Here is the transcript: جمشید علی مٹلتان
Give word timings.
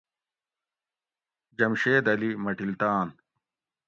جمشید 1.57 2.05
علی 2.13 2.31
مٹلتان 2.43 3.07